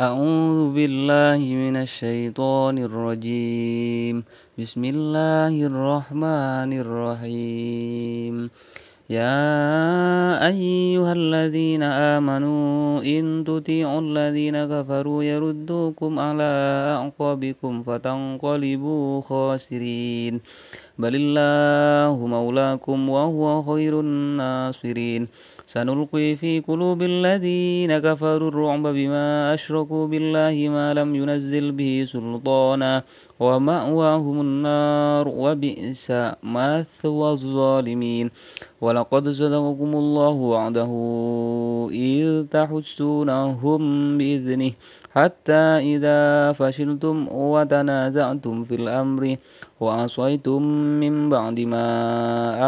[0.00, 4.24] أعوذ بالله من الشيطان الرجيم.
[4.56, 8.34] بسم الله الرحمن الرحيم.
[9.10, 9.44] يا
[10.46, 11.82] أيها الذين
[12.16, 16.52] آمنوا إن تطيعوا الذين كفروا يردوكم على
[16.96, 20.40] أعقابكم فتنقلبوا خاسرين.
[21.00, 25.28] بل الله مولاكم وهو خير الناصرين
[25.66, 33.02] سنلقي في قلوب الذين كفروا الرعب بما أشركوا بالله ما لم ينزل به سلطانا
[33.40, 36.06] ومأواهم النار وبئس
[36.42, 38.30] مثوى الظالمين
[38.80, 40.90] ولقد صدقكم الله وعده
[41.92, 43.80] إذ تحسونهم
[44.18, 44.72] بإذنه
[45.14, 45.62] حتى
[45.92, 49.36] إذا فشلتم وتنازعتم في الأمر
[49.80, 50.62] وعصيتم
[51.00, 51.88] من بعد ما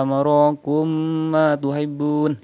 [0.03, 0.85] أمركم
[1.33, 2.37] ما تحبون.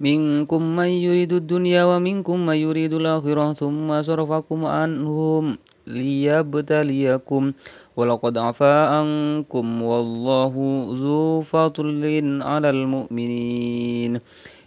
[0.00, 7.52] منكم من يريد الدنيا ومنكم من يريد الآخرة ثم صرفكم عنهم ليبتليكم.
[7.96, 10.54] ولقد عفا عنكم والله
[11.00, 12.02] ذو فضل
[12.42, 14.20] على المؤمنين.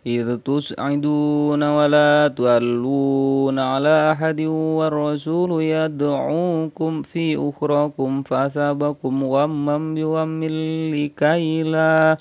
[0.07, 4.41] إذ تسعدون ولا تولون على أحد
[4.79, 10.43] والرسول يدعوكم في أخراكم فأثابكم غما بغم
[10.95, 12.17] لكي لا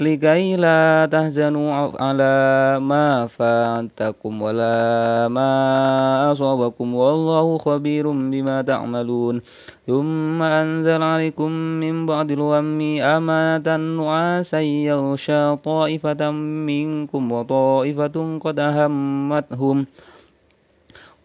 [0.00, 2.34] لكي لا تحزنوا على
[2.80, 9.40] ما فاتكم ولا ما أصابكم والله خبير بما تعملون
[9.86, 11.50] ثم أنزل عليكم
[11.82, 16.30] من بعد الغم أمانة نعاسا يغشى طائفة
[16.70, 19.86] منكم وطائفة قد أهمتهم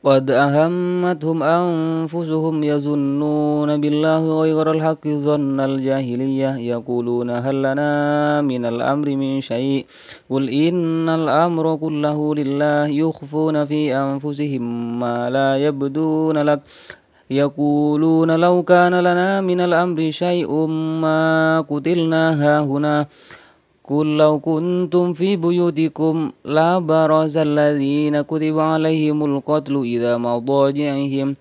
[0.03, 9.41] قد أهمتهم أنفسهم يظنون بالله غير الحق ظن الجاهلية يقولون هل لنا من الأمر من
[9.41, 9.85] شيء
[10.29, 14.63] قل إن الأمر كله لله يخفون في أنفسهم
[14.99, 16.61] ما لا يبدون لك
[17.31, 20.51] يقولون لو كان لنا من الأمر شيء
[21.03, 23.07] ما قتلنا هاهنا.
[23.89, 31.35] قل لو كنتم في بيوتكم لبرز الذين كتب عليهم القتل إذا مضاجعهم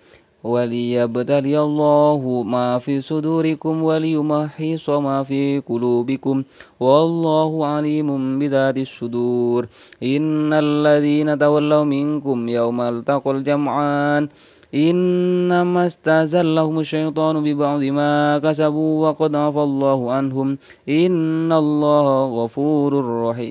[0.45, 6.43] وليبتلي الله ما في صدوركم وليمحص ما في قلوبكم.
[6.81, 9.67] والله عليم بذات الصدور.
[10.03, 14.29] إن الذين تولوا منكم يوم التقى الجمعان.
[14.75, 20.59] إنما استزلهم الشيطان ببعض ما كسبوا وقد عفى الله عنهم.
[20.89, 22.93] إن الله غفور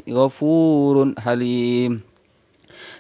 [0.09, 2.09] غفور حليم.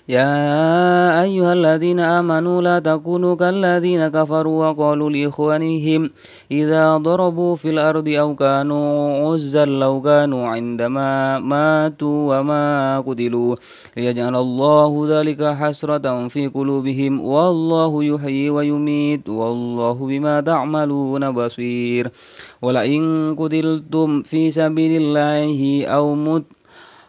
[0.09, 6.09] يا أيها الذين آمنوا لا تكونوا كالذين كفروا وقالوا لإخوانهم
[6.51, 13.55] إذا ضربوا في الأرض أو كانوا عزا لو كانوا عندما ماتوا وما قتلوا
[13.97, 22.11] ليجعل الله ذلك حسرة في قلوبهم والله يحيي ويميت والله بما تعملون بصير
[22.61, 26.43] ولئن قتلتم في سبيل الله أو مت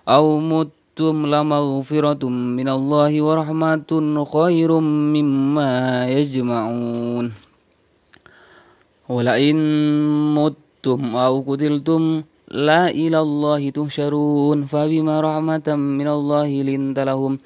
[0.08, 3.90] أو مت متم لمغفرة من الله ورحمة
[4.34, 4.70] خير
[5.14, 5.72] مما
[6.08, 7.32] يجمعون
[9.08, 9.58] ولئن
[10.34, 12.02] متم أو قتلتم
[12.50, 17.38] لا إلى الله تهشرون فبما رحمة من الله لنت لهم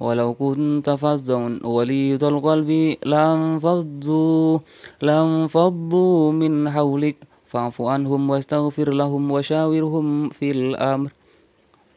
[0.00, 2.70] ولو كنت فظا وليد القلب
[3.04, 4.58] لانفضوا
[5.02, 7.16] لانفضوا من حولك
[7.50, 11.10] فاعف عنهم واستغفر لهم وشاورهم في الأمر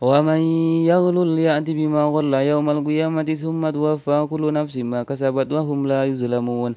[0.00, 0.40] ومن
[0.86, 6.72] يغلل يأت بما غل يوم القيامة ثم توفى كل نفس ما كسبت وهم لا يظلمون.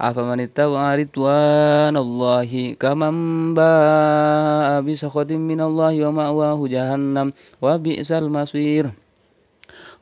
[0.00, 2.50] أفمن اتبع رضوان الله
[2.80, 3.14] كمن
[3.54, 7.32] باء بسخط من الله ومأواه جهنم
[7.62, 8.84] وبئس المصير.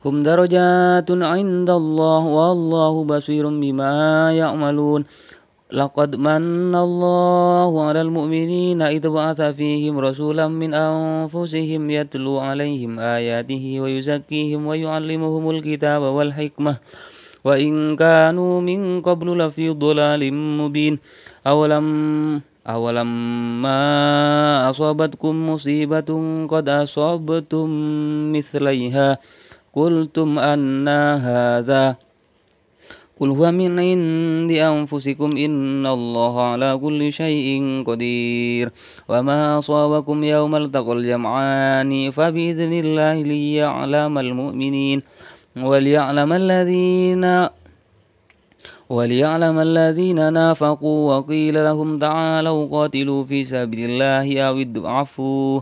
[0.05, 3.95] هم درجات عند الله والله بصير بما
[4.33, 5.01] يعملون.
[5.73, 14.67] لقد من الله على المؤمنين إذ بعث فيهم رسولا من أنفسهم يتلو عليهم آياته ويزكيهم
[14.67, 16.77] ويعلمهم الكتاب والحكمة
[17.43, 20.99] وإن كانوا من قبل لفي ضلال مبين
[21.47, 21.87] أولم
[22.69, 23.79] أولما
[24.69, 26.09] أصابتكم مصيبة
[26.47, 27.67] قد أصابتم
[28.31, 29.17] مثليها
[29.73, 30.87] قلتم أن
[31.17, 31.95] هذا
[33.19, 38.69] قل هو من عند أنفسكم إن الله على كل شيء قدير.
[39.09, 45.01] وما أصابكم يوم التقى الجمعان فبإذن الله ليعلم المؤمنين
[45.57, 47.49] وليعلم الذين
[48.89, 55.61] وليعلم الذين نافقوا وقيل لهم تعالوا قاتلوا في سبيل الله أو ادعفوا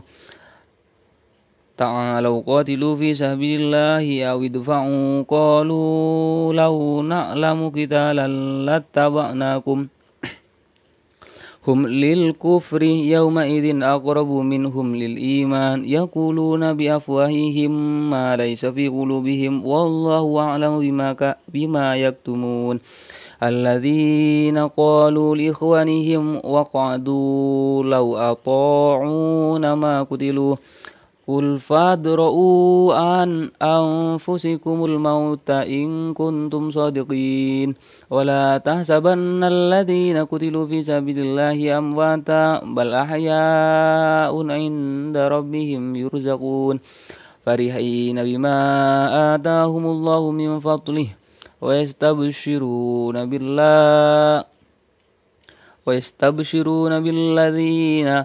[1.82, 8.26] تعالوا قاتلوا في سبيل الله أو ادفعوا قالوا لو نعلم قتالا
[8.66, 9.78] لاتبعناكم
[11.66, 12.82] هم للكفر
[13.16, 17.72] يومئذ أقرب منهم للإيمان يقولون بأفواههم
[18.10, 22.76] ما ليس في قلوبهم والله أعلم بما, بما يكتمون
[23.42, 30.56] الذين قالوا لإخوانهم وقعدوا لو أطاعون ما قتلوا
[31.28, 37.74] قل فادرؤوا عن أنفسكم الموت إن كنتم صادقين
[38.10, 46.80] ولا تحسبن الذين قتلوا في سبيل الله أمواتا بل أحياء عند ربهم يرزقون
[47.46, 48.58] فرحين بما
[49.34, 51.08] آتاهم الله من فضله
[51.60, 54.44] ويستبشرون بالله
[55.86, 58.24] ويستبشرون بالذين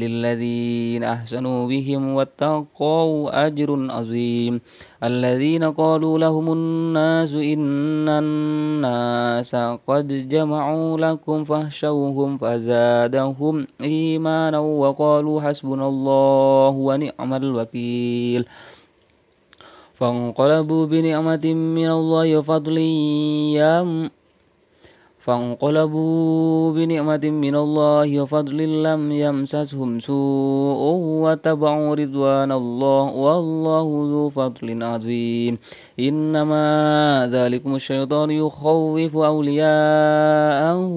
[0.00, 4.60] للذين أحسنوا بهم واتقوا أجر عظيم.
[5.04, 9.54] الذين قالوا لهم الناس إن الناس
[9.88, 18.44] قد جمعوا لكم فاخشوهم فزادهم إيمانا وقالوا حسبنا الله ونعم الوكيل.
[20.00, 22.76] فانقلبوا بنعمة من الله وفضل
[25.20, 30.82] فانقلبوا بنعمة من الله وفضل لم يمسسهم سوء
[31.24, 35.58] واتبعوا رضوان الله والله ذو فضل عظيم.
[36.00, 36.64] إنما
[37.32, 40.94] ذلكم الشيطان يخوف أولياءه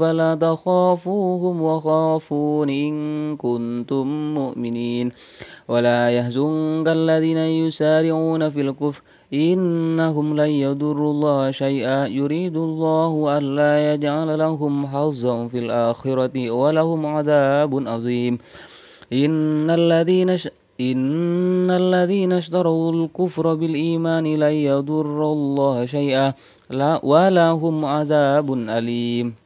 [0.00, 5.12] فلا تخافوهم وخافون إن كنتم مؤمنين.
[5.68, 9.02] ولا يهزنك الذين يسارعون في الكفر
[9.32, 12.06] إنهم لن يضروا الله شيئا.
[12.06, 18.38] يريد الله ألا يجعل لهم حظا في الآخرة ولهم عذاب عظيم
[19.12, 20.48] إن الذين ش...
[20.80, 26.34] إن الذين اشتروا الكفر بالإيمان لن يضر الله شيئا.
[26.70, 29.45] لا ولهم عذاب أليم.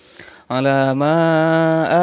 [0.51, 1.17] على ما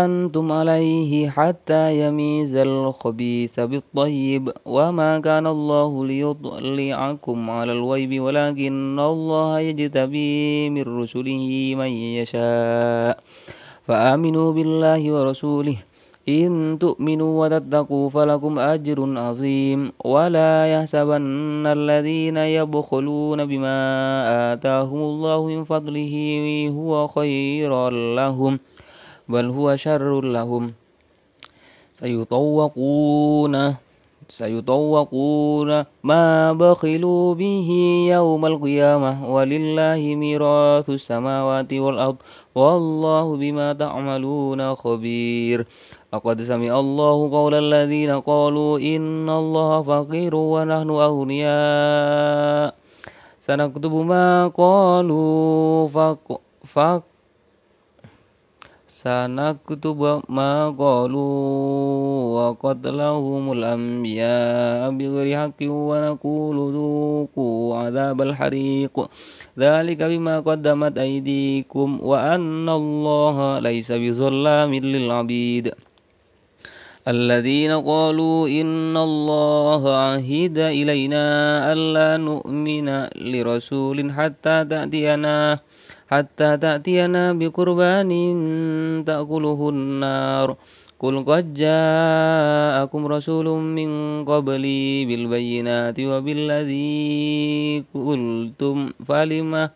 [0.04, 10.70] أنتم عليه حتى يميز الخبيث بالطيب وما كان الله ليطلعكم على الغيب ولكن الله يجتبي
[10.70, 13.14] من رسله من يشاء.
[13.84, 15.76] فآمنوا بالله ورسوله
[16.28, 23.78] إن تؤمنوا وتتقوا فلكم أجر عظيم ولا يحسبن الذين يبخلون بما
[24.52, 26.14] آتاهم الله من فضله
[26.76, 28.58] هو خيرا لهم
[29.28, 30.72] بل هو شر لهم.
[31.92, 33.74] سيطوقون
[34.28, 37.68] سيطوقون ما بخلوا به
[38.12, 39.34] يوم القيامة.
[39.34, 42.16] ولله ميراث السماوات والأرض
[42.54, 45.66] والله بما تعملون خبير.
[46.08, 52.74] لقد سمع الله قول الذين قالوا إن الله فقير ونحن أغنياء.
[53.44, 57.02] سنكتب ما قالوا فق فق
[58.88, 61.30] سنكتب ما قالوا
[62.36, 68.94] وقتلهم الأنبياء بغير حق ونقول ذوقوا عذاب الحريق.
[69.58, 75.87] ذلك بما قدمت أيديكم وأن الله ليس بظلام للعبيد.
[77.08, 81.24] الذين قالوا إن الله عهد إلينا
[81.72, 85.58] ألا نؤمن لرسول حتى تأتينا
[86.08, 88.10] حتى تأتينا بقربان
[89.06, 90.48] تأكله النار.
[90.98, 93.90] قل قد جاءكم رسول من
[94.24, 98.76] قبلي بالبينات وبالذي قلتم
[99.08, 99.68] فلم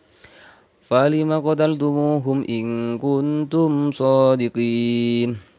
[0.89, 2.65] فلم قتلتموهم إن
[2.97, 5.52] كنتم صادقين.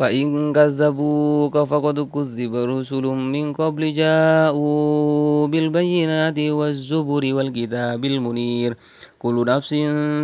[0.00, 8.76] فإن كذبوك فقد كذب رسل من قبل جاءوا بالبينات والزبر والكتاب المنير
[9.18, 9.72] كل نفس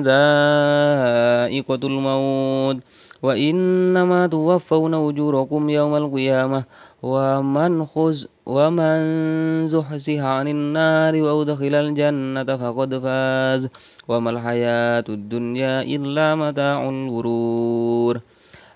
[0.09, 2.77] ذائقة الموت
[3.23, 6.65] وإنما توفون أجوركم يوم القيامة
[7.03, 8.97] ومن خز ومن
[9.67, 13.69] زحزح عن النار وأدخل الجنة فقد فاز
[14.09, 18.21] وما الحياة الدنيا إلا متاع الغرور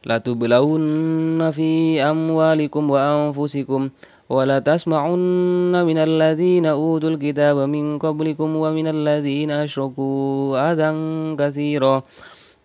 [0.07, 3.89] لتبلون في أموالكم وأنفسكم
[4.31, 10.91] ولتسمعن من الذين أوتوا الكتاب من قبلكم ومن الذين أشركوا أذى
[11.37, 12.03] كثيرا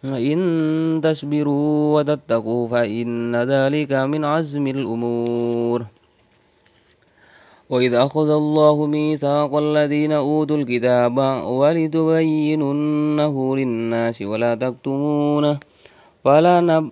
[0.04, 5.86] وإن تصبروا وتتقوا فإن ذلك من عزم الأمور.
[7.70, 11.18] وإذا أخذ الله ميثاق الذين أوتوا الكتاب
[11.60, 15.60] ولتبيننه للناس ولا تكتمونه
[16.24, 16.92] فلا نب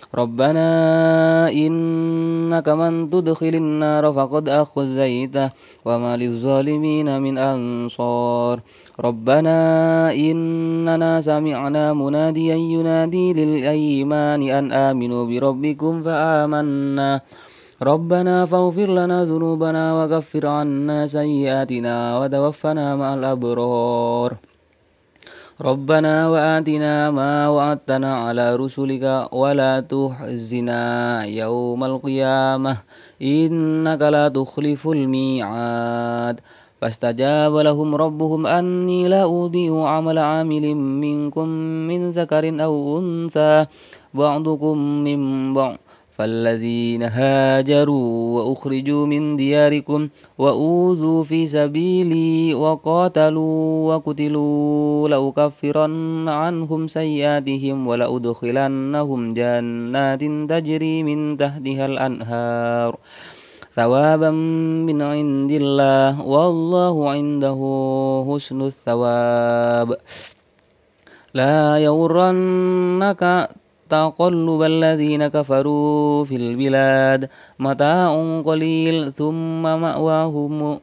[0.15, 0.67] ربنا
[1.51, 5.49] إنك من تدخل النار فقد أخزيته
[5.85, 8.59] وما للظالمين من أنصار
[8.99, 9.57] ربنا
[10.13, 17.21] إننا سمعنا مناديا ينادي للأيمان أن آمنوا بربكم فآمنا
[17.81, 24.50] ربنا فاغفر لنا ذنوبنا وكفر عنا سيئاتنا وتوفنا مع الأبرار
[25.61, 30.83] ربنا وآتنا ما وعدتنا على رسلك ولا تحزنا
[31.25, 32.77] يوم القيامة.
[33.21, 36.39] إنك لا تخلف الميعاد.
[36.81, 41.47] فاستجاب لهم ربهم أني لا أضيع عمل عامل منكم
[41.87, 43.65] من ذكر أو أنثى.
[44.13, 45.77] بعضكم من بعض.
[46.21, 60.23] فالذين هاجروا وأخرجوا من دياركم وأوذوا في سبيلي وقاتلوا وقتلوا لأكفرن عنهم سيئاتهم ولأدخلنهم جنات
[60.49, 62.97] تجري من تحتها الأنهار.
[63.75, 64.31] ثوابا
[64.85, 67.59] من عند الله والله عنده
[68.29, 69.97] حسن الثواب.
[71.33, 73.49] لا يغرنك
[73.91, 77.29] تقلب الذين كفروا في البلاد
[77.59, 80.79] متاع قليل ثم مأواهم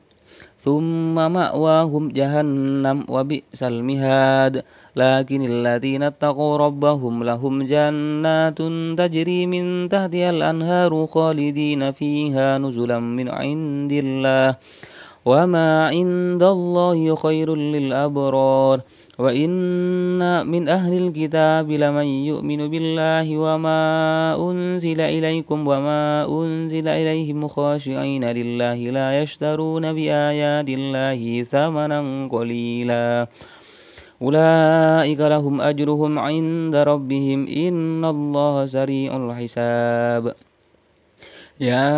[0.69, 4.65] ثم مأواهم جهنم وبئس المهاد.
[4.97, 8.59] لكن الذين اتقوا ربهم لهم جنات
[8.99, 14.57] تجري من تحتها الأنهار خالدين فيها نزلا من عند الله.
[15.25, 18.81] وما عند الله خير للأبرار.
[19.19, 23.83] وإن من أهل الكتاب لمن يؤمن بالله وما
[24.51, 33.27] أنزل إليكم وما أنزل إليهم خاشعين لله لا يشترون بآيات الله ثمنا قليلا.
[34.23, 40.35] أولئك لهم أجرهم عند ربهم إن الله سريع الحساب.
[41.61, 41.91] يا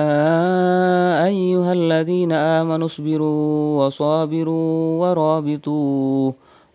[1.27, 6.50] أيها الذين آمنوا اصبروا وصابروا ورابطوا.